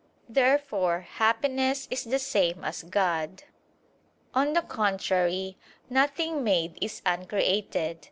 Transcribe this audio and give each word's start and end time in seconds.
Therefore 0.27 1.01
happiness 1.01 1.87
is 1.91 2.05
the 2.05 2.17
same 2.17 2.63
as 2.63 2.81
God. 2.81 3.43
On 4.33 4.53
the 4.53 4.63
contrary, 4.63 5.57
Nothing 5.91 6.43
made 6.43 6.75
is 6.81 7.03
uncreated. 7.05 7.99